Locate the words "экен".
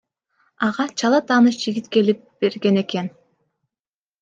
2.85-3.07